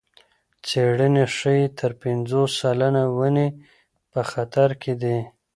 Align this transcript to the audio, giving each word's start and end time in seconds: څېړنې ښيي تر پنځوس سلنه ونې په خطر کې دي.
څېړنې 0.67 1.25
ښيي 1.35 1.65
تر 1.79 1.91
پنځوس 2.01 2.51
سلنه 2.61 3.03
ونې 3.17 3.47
په 4.11 4.21
خطر 4.31 4.69
کې 4.81 4.93
دي. 5.01 5.17